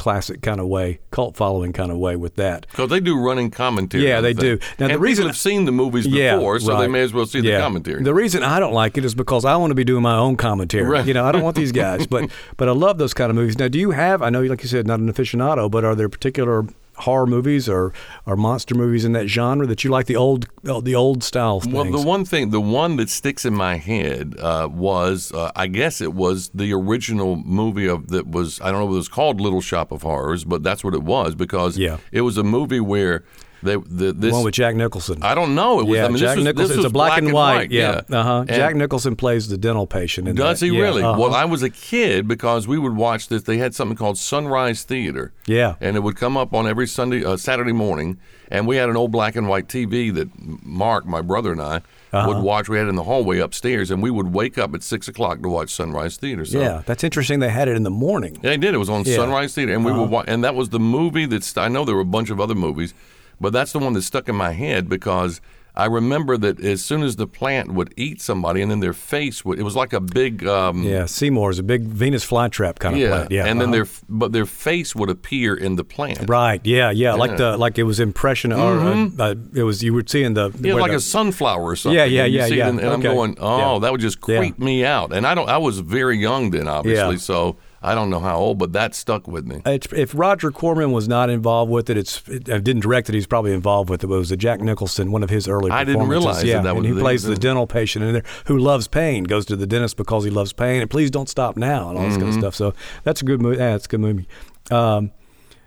[0.00, 2.66] classic kind of way, cult following kind of way with that.
[2.70, 4.06] Because they do running commentary.
[4.08, 4.56] Yeah, they thing.
[4.56, 4.58] do.
[4.78, 7.58] Now, the reason- I've seen the movies before, so they may as well see Yeah.
[7.58, 8.02] the commentary.
[8.02, 10.36] The reason I don't like it is because I want to be doing my own
[10.36, 10.84] commentary.
[10.88, 11.06] Right.
[11.06, 13.58] You know, I don't want these guys, but but I love those kind of movies.
[13.58, 14.22] Now, do you have?
[14.22, 16.64] I know, like you said, not an aficionado, but are there particular
[17.00, 17.92] horror movies or,
[18.26, 21.74] or monster movies in that genre that you like the old the old style things?
[21.74, 25.66] Well, the one thing, the one that sticks in my head uh, was, uh, I
[25.66, 29.08] guess it was the original movie of that was, I don't know if it was
[29.08, 31.98] called Little Shop of Horrors, but that's what it was because Yeah.
[32.12, 33.24] it was a movie where
[33.62, 34.32] they the, this.
[34.32, 35.22] one with Jack Nicholson.
[35.22, 35.80] I don't know.
[35.80, 35.96] It was.
[35.96, 36.68] yeah, I mean, Jack was, Nicholson.
[36.68, 37.70] This it's a black, and white.
[37.70, 38.02] Yeah.
[38.08, 38.18] Yeah.
[38.18, 38.44] Uh huh.
[38.46, 40.28] Jack Nicholson plays the dental patient.
[40.28, 40.66] In Does that.
[40.66, 41.02] he Yeah, really?
[41.02, 41.18] uh-huh.
[41.20, 43.42] Well, I was a kid because we would watch this.
[43.42, 45.32] They had something called Sunrise Theater.
[45.46, 45.74] Yeah.
[45.80, 48.18] And it would come up on every Sunday, uh, Saturday morning.
[48.52, 50.28] And we had an old black and white TV that
[50.64, 52.26] Mark, my brother, and I Uh-huh.
[52.26, 52.68] would watch.
[52.68, 55.40] We had it in the hallway upstairs, and we would wake up at six o'clock
[55.42, 56.44] to watch Sunrise Theater.
[56.44, 57.38] So, yeah, that's interesting.
[57.38, 58.34] They had it in the morning.
[58.42, 58.74] Yeah, they did.
[58.74, 59.14] It was on Yeah.
[59.14, 59.22] Uh-huh.
[59.26, 60.24] Sunrise Theater, and we would watch.
[60.26, 61.56] And that was the movie that's.
[61.56, 62.92] I know there were a bunch of other movies,
[63.40, 65.40] but that's the one that stuck in my head because
[65.74, 69.44] I remember that as soon as the plant would eat somebody, and then their face
[69.44, 69.58] would.
[69.58, 70.44] It was like a big.
[70.46, 73.30] Um, Yeah, Seymour's a big Venus flytrap kind of yeah, plant.
[73.30, 73.84] Yeah, and then uh-huh.
[73.84, 76.28] their but their face would appear in the plant.
[76.28, 76.60] Right.
[76.64, 76.90] Yeah.
[76.90, 77.14] Yeah.
[77.14, 80.34] Like the like it was impression or uh, uh, it was you would see in
[80.34, 81.96] the Yeah, like the- a sunflower or something.
[81.96, 82.68] Yeah, yeah, you yeah, it yeah.
[82.68, 83.78] And, and I'm going, oh, Yeah.
[83.78, 84.38] that would just Yeah.
[84.38, 85.12] creep me out.
[85.12, 85.48] And I don't.
[85.48, 87.20] I was very young then, obviously, Yeah.
[87.20, 89.62] so I don't know how old, but that stuck with me.
[89.64, 93.14] It's, if Roger Corman was not involved with it, it's it, didn't direct it.
[93.14, 94.06] He's probably involved with it.
[94.06, 95.70] But it was a Jack Nicholson, one of his early.
[95.70, 98.24] I didn't realize that yeah, that was and he plays the- dental patient in there
[98.46, 101.56] who loves pain, goes to the dentist because he loves pain, and please don't stop
[101.56, 102.22] now, and all this Mm-hmm.
[102.22, 102.54] kind of stuff.
[102.54, 103.56] So that's a good movie.
[103.58, 104.28] Yeah, it's a good movie.
[104.70, 105.10] Um,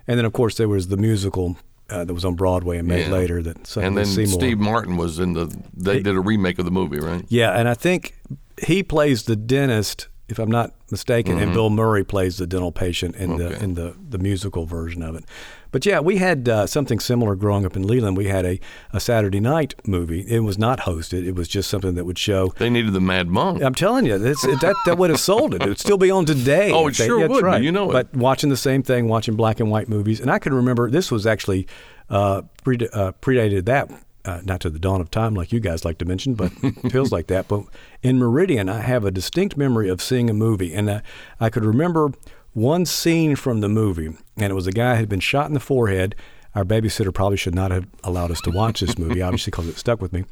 [0.08, 1.58] and then of course there was the musical
[1.90, 3.12] uh, that was on Broadway and made Yeah.
[3.14, 3.42] later.
[3.42, 4.34] That And then Seymour.
[4.40, 5.54] Steve Martin was in the.
[5.76, 7.26] They did a remake of the movie, right?
[7.30, 8.16] Yeah, and I think
[8.64, 13.16] he plays the dentist if I'm not mistaken, and Bill Murray plays the dental patient
[13.16, 13.64] in the Mm-hmm.
[13.64, 15.24] In the the musical version of it.
[15.72, 18.16] But yeah, we had uh, something similar growing up in Leland.
[18.16, 18.60] We had a,
[18.92, 20.22] a Saturday night movie.
[20.22, 21.26] It was not hosted.
[21.26, 22.54] It was just something that would show.
[22.58, 23.64] They needed the Mad Monk.
[23.64, 25.64] I'm telling you, that's, that that would have sold it.
[25.64, 26.72] It would still be on today.
[26.72, 27.64] Oh, it they- sure would, but Right.
[27.64, 27.94] you know it.
[27.94, 31.10] But watching the same thing, watching black and white movies, and I can remember this
[31.12, 31.68] was actually
[32.10, 33.90] uh, pre- uh, predated that.
[34.26, 36.50] Uh, not to the dawn of time, like you guys like to mention, but
[36.92, 37.50] feels like that.
[37.50, 37.66] But
[38.02, 41.02] in Meridian, I have a distinct memory of seeing a movie, and uh,
[41.42, 42.14] I could remember
[42.54, 45.54] one scene from the movie, and it was a guy who had been shot in
[45.54, 46.16] the forehead.
[46.56, 49.78] Our babysitter probably should not have allowed us to watch this movie, obviously, because it
[49.78, 50.24] stuck with me.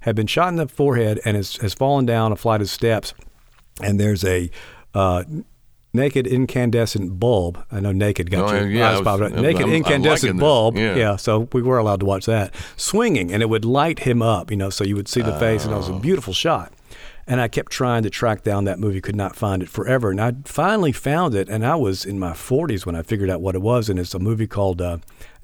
[0.00, 3.14] Had been shot in the forehead and has, has fallen down a flight of steps,
[3.82, 4.50] and there's a
[4.94, 5.24] uh,
[5.92, 7.64] naked incandescent bulb.
[7.70, 9.32] I know naked got Oh, your yeah, was- popped up.
[9.32, 10.76] I'm- Naked I'm- I'm incandescent bulb.
[10.76, 11.16] Yeah.
[11.16, 14.50] so we were allowed to watch that swinging, and it would light him up.
[14.50, 15.96] You know, so you would see the face, and it was Oh.
[15.96, 16.72] a beautiful shot.
[17.26, 20.10] And I kept trying to track down that movie, could not find it forever.
[20.10, 23.40] And I finally found it, and I was in my 40s when I figured out
[23.40, 23.88] what it was.
[23.88, 24.98] And it's a movie called uh,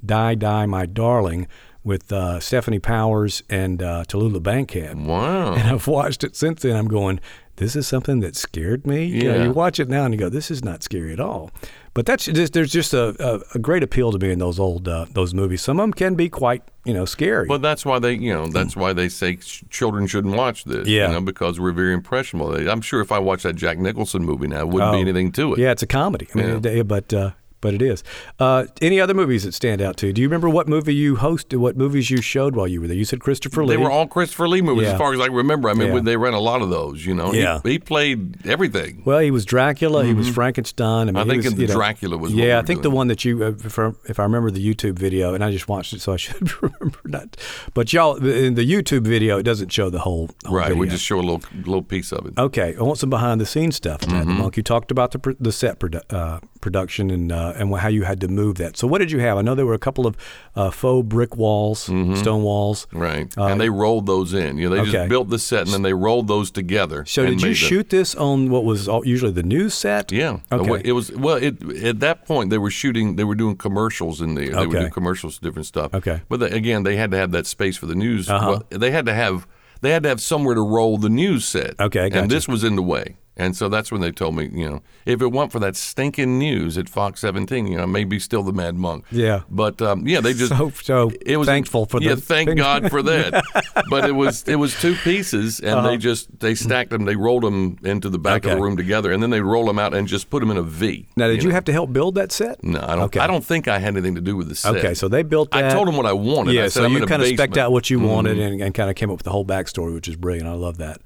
[0.05, 1.47] Die, Die, My Darling
[1.85, 4.97] with uh, Stefanie Powers and uh, Tallulah Bankhead.
[5.05, 5.53] Wow.
[5.53, 6.75] And I've watched it since then.
[6.75, 7.21] I'm going,
[7.57, 9.05] this is something that scared me.
[9.05, 9.43] You, know, Yeah.
[9.45, 11.51] you watch it now and you go, this is not scary at all.
[11.93, 14.87] But that's just there's just a, a, a great appeal to me in those old
[14.87, 15.61] uh, those movies.
[15.63, 17.47] Some of them can be quite you know scary.
[17.47, 20.87] Well, that's why they, you know, that's why they say ch- children shouldn't watch this.
[20.87, 21.07] Yeah.
[21.07, 22.53] You know, because we're very impressionable.
[22.69, 25.31] I'm sure if I watched that Jack Nicholson movie now, it wouldn't Oh, be anything
[25.33, 25.59] to it.
[25.59, 26.27] Yeah, it's a comedy.
[26.35, 26.83] I mean, Yeah.
[26.83, 28.03] but uh, but it is.
[28.39, 30.13] Uh, any other movies that stand out to you?
[30.13, 31.57] Do you remember what movie you hosted?
[31.57, 32.95] What movies you showed while you were there?
[32.97, 33.75] You said Christopher Lee.
[33.75, 34.93] They were all Christopher Lee movies, Yeah.
[34.93, 35.69] as far as I remember.
[35.69, 35.99] I mean, Yeah.
[36.01, 37.05] they ran a lot of those.
[37.05, 37.59] You know, Yeah.
[37.63, 39.01] he, he played everything.
[39.05, 40.05] Well, he was Dracula.
[40.05, 41.09] He was Frankenstein.
[41.09, 41.17] I, mean, Mm-hmm.
[41.17, 43.43] I think was, the you know- Dracula was Yeah, I think the one that you,
[43.43, 46.13] uh, if I, if I remember the YouTube video, and I just watched it, so
[46.13, 47.37] I should remember that.
[47.73, 50.29] But y'all, in the YouTube video, it doesn't show the whole.
[50.45, 50.75] whole Right.
[50.75, 52.33] We just show a little little piece of it.
[52.37, 54.01] Okay, I want some behind the scenes stuff.
[54.07, 54.29] Matt Mm-hmm.
[54.37, 54.57] the Monk.
[54.57, 58.19] You talked about the the set produ- uh, production and uh, and how you had
[58.21, 58.75] to move that.
[58.77, 59.37] So what did you have?
[59.37, 60.17] I know there were a couple of
[60.55, 62.87] uh, faux brick walls, stone walls.
[62.87, 62.99] Mm-hmm.
[63.07, 63.37] Right.
[63.37, 64.57] Uh, and they rolled those in.
[64.57, 64.91] You know, they okay.
[64.91, 67.05] just built the set and then they rolled those together.
[67.05, 70.11] So did you shoot this on what was all, usually the news set?
[70.11, 70.39] Yeah.
[70.51, 70.81] Okay.
[70.83, 71.37] It was well.
[71.37, 73.15] It at that point they were shooting.
[73.15, 74.51] They were doing commercials in there.
[74.51, 74.85] They would Okay.
[74.85, 75.93] do commercials, different stuff.
[75.93, 76.11] Okay.
[76.11, 76.23] Uh-huh.
[76.29, 78.29] But the, again, they had to have that space for the news.
[78.29, 79.47] Uh Well, they had to have.
[79.81, 81.79] They had to have somewhere to roll the news set.
[81.79, 82.21] Okay, gotcha.
[82.23, 83.15] And this was in the way.
[83.39, 86.39] And so that's when they told me, you know, if it weren't for that stinking
[86.39, 89.05] news at Fox 17, you know, maybe still the Mad Monk.
[89.11, 89.41] Yeah.
[89.49, 92.57] But um, yeah, they just So- so it was thankful for yeah, the thank thing.
[92.57, 93.43] God for that.
[93.89, 95.89] but it was it was two pieces, and Uh-huh.
[95.89, 97.05] they just they stacked them.
[97.05, 99.77] They rolled them into the back of the room together, and then they roll them
[99.77, 101.07] out and just put them in a V.
[101.15, 101.55] Now, did you, know?
[101.55, 102.63] have to help build that set?
[102.63, 103.05] No, I don't.
[103.05, 103.19] Okay.
[103.19, 104.75] I don't think I had anything to do with the set.
[104.77, 105.65] Okay, so they built that.
[105.65, 106.53] I told them what I wanted.
[106.55, 107.27] Yeah, I said, so I'm you kind of.
[107.27, 107.35] Mm-hmm.
[107.37, 109.93] specked out what you wanted and, and kind of came up with the whole backstory,
[109.93, 110.47] which is brilliant.
[110.47, 111.01] I love that.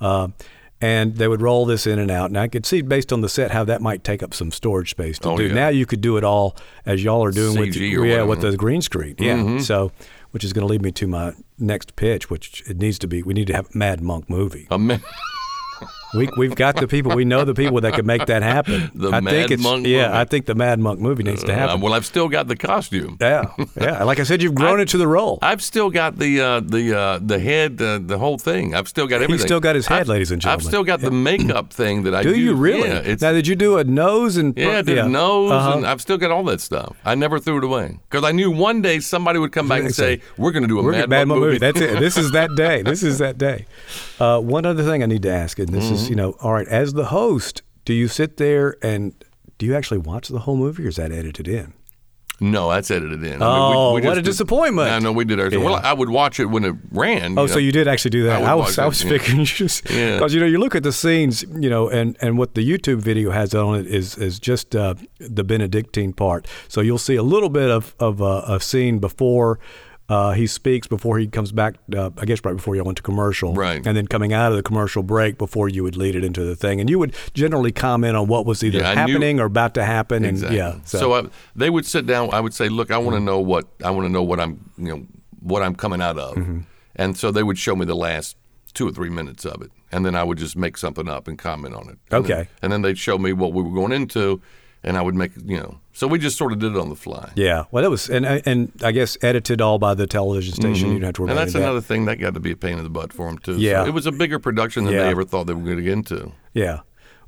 [0.00, 0.28] Uh,
[0.84, 2.28] and they would roll this in and out.
[2.30, 4.90] And I could see, based on the set, how that might take up some storage
[4.90, 5.46] space to Oh, do.
[5.46, 5.54] yeah.
[5.54, 8.38] Now you could do it all as y'all are doing with, CG or yeah, with
[8.38, 8.50] whatever.
[8.50, 9.14] the green screen.
[9.18, 9.36] Yeah.
[9.38, 9.58] Mm-hmm.
[9.60, 9.92] So,
[10.32, 13.22] which is going to lead me to my next pitch, which it needs to be.
[13.22, 14.66] We need to have Mad Monk movie.
[16.16, 17.14] We, we've got the people.
[17.14, 18.90] We know the people that can make that happen.
[18.94, 20.18] The I Mad think it's, Monk Yeah, movie.
[20.18, 21.80] I think the Mad Monk movie needs to Uh, happen.
[21.80, 23.16] well, I've still got the costume.
[23.20, 23.46] yeah,
[23.80, 24.04] yeah.
[24.04, 25.38] Like I said, you've grown I- into the role.
[25.42, 28.74] I've still got the uh, the uh, the head, uh, the whole thing.
[28.74, 29.46] I've still got everything.
[29.46, 30.64] still got his head, I've- ladies and gentlemen.
[30.64, 32.88] I've still got the makeup thing that I Do Do you really?
[32.88, 35.76] Yeah, now, did you do a nose and yeah, the nose, Uh-huh.
[35.78, 36.96] and I've still got all that stuff.
[37.04, 39.94] I never threw it away because I knew one day somebody would come back and
[39.94, 41.98] say, "We're going to do a We're Mad, Mad Monk Monk movie." That's it.
[42.00, 42.82] This is that day.
[42.82, 43.66] This is that day.
[44.20, 45.94] Uh, one other thing I need to ask, and this Mm-hmm.
[45.94, 46.68] is, you know, all right.
[46.68, 49.14] As the host, do you sit there and
[49.58, 51.74] do you actually watch the whole movie, or is that edited in?
[52.40, 53.40] No, that's edited in.
[53.40, 54.90] Oh, what just a disappointment.
[54.90, 55.52] I know we did ours.
[55.52, 55.60] Yeah.
[55.60, 57.38] Well, I would watch it when it ran.
[57.38, 58.40] Oh, so you did actually do that?
[58.40, 59.10] would I, was, I was yeah.
[59.10, 60.16] figuring you just Yeah.
[60.16, 62.98] because you know you look at the scenes, you know, and and what the YouTube
[62.98, 66.48] video has on it is is just uh, the Benedictine part.
[66.66, 69.60] So you'll see a little bit of of uh, a scene before.
[70.06, 71.76] Uh, he speaks before he comes back.
[71.96, 73.84] Uh, I guess right before you went to commercial, Right.
[73.86, 76.54] And then coming out of the commercial break before you would lead it into the
[76.54, 79.46] thing, and you would generally comment on what was either Yeah, I knew- happening or
[79.46, 80.58] about to happen, Exactly.
[80.58, 80.84] and yeah.
[80.84, 81.24] So, I,
[81.56, 82.28] they would sit down.
[82.34, 84.70] I would say, "Look, I want to know what I want to know what I'm
[84.76, 85.06] you know
[85.40, 86.60] what I'm coming out of," Mm-hmm.
[86.96, 88.36] and so they would show me the last
[88.74, 91.38] two or three minutes of it, and then I would just make something up and
[91.38, 91.98] comment on it.
[92.10, 92.34] And Okay.
[92.34, 94.42] then, and then they'd show me what we were going into,
[94.84, 95.78] and I would make you know.
[95.92, 97.30] So we just sort of did it on the fly.
[97.36, 100.88] yeah, well, that was and and I guess edited all by the television station.
[100.88, 101.38] You don't have to worry Mm-hmm.
[101.38, 101.66] And that's of that.
[101.66, 103.54] another thing that got to be a pain in the butt for them too.
[103.54, 103.86] So Yeah.
[103.86, 105.04] it was a bigger production than Yeah.
[105.04, 106.32] they ever thought they were going to get into.
[106.52, 106.80] Yeah.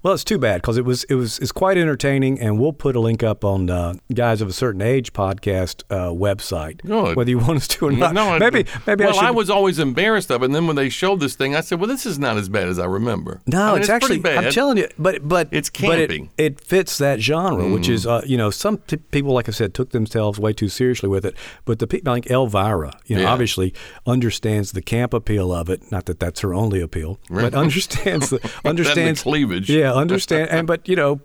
[0.06, 2.94] Well, it's too bad because it was it was it's quite entertaining, and we'll put
[2.94, 7.16] a link up on uh, Guys of a Certain Age podcast uh, website, Good.
[7.16, 8.14] whether you want us to or not.
[8.14, 10.76] No, I- maybe maybe Well, I I, was always embarrassed of it, and then when
[10.76, 13.40] they showed this thing, I said, "Well, this is not as bad as I remember."
[13.48, 14.44] no, I mean, it's, pretty actually bad.
[14.44, 17.94] I'm telling you, but but It's but it- It, fits that genre, which Mm.
[17.94, 21.08] is uh, you know some t- people like I said took themselves way too seriously
[21.08, 23.32] with it, but the people like Elvira, you know, Yeah.
[23.32, 23.74] obviously
[24.06, 25.90] understands the camp appeal of it.
[25.90, 29.68] Not that that's her only appeal, but understands the understands cleavage.
[29.68, 31.20] Yeah, understand and but you know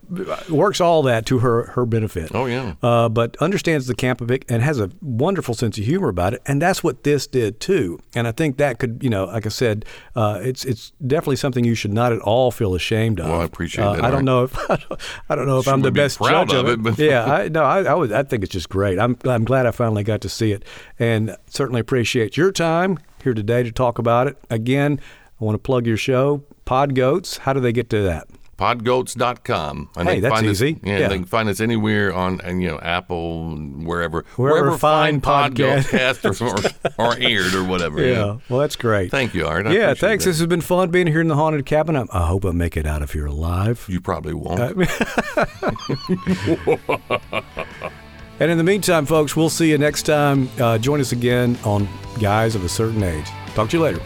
[0.49, 2.31] works all that to her her benefit.
[2.33, 2.73] Oh, yeah.
[2.81, 6.33] uh, but understands the camp of it and has a wonderful sense of humor about
[6.33, 7.99] it, and that's what this did too.
[8.15, 11.63] And I think that could, you know, like I said, uh, it's it's definitely something
[11.63, 13.27] you should not at all feel ashamed of.
[13.29, 14.25] Well, I appreciate Uh, that, I don't Art.
[14.25, 14.69] know if
[15.29, 17.47] I don't know if Sure I'm the be best judge of it, but- yeah, I,
[17.49, 18.11] no, I, I would.
[18.11, 18.99] I think it's just great.
[18.99, 20.63] I'm I'm glad I finally got to see it,
[20.99, 24.37] and certainly appreciate your time here today to talk about it.
[24.49, 24.99] Again,
[25.39, 27.37] I want to plug your show, Pod Goats.
[27.37, 28.27] How do they get to that?
[28.61, 29.89] podgoats.com.
[29.95, 30.79] And Hey, that's find us- easy.
[30.83, 31.07] yeah, Yeah.
[31.07, 35.91] they can find us anywhere on, and you know, Apple, wherever, Wherever fine podcast-
[36.97, 38.01] or, are, are aired or whatever.
[38.05, 39.09] Yeah, well, that's great.
[39.11, 39.67] Thank you, Art.
[39.67, 40.23] I yeah, thanks.
[40.25, 40.29] that.
[40.31, 41.95] This has been fun being here in the haunted cabin.
[41.95, 43.85] I, I hope I make it out of you're alive.
[43.89, 44.61] You probably won't.
[48.39, 50.49] And in the meantime, folks, we'll see you next time.
[50.59, 51.87] Uh, join us again on
[52.19, 53.27] Guys of a Certain Age.
[53.53, 54.01] Talk to you later.